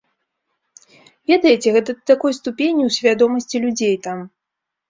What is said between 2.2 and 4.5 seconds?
ступені ў свядомасці людзей там.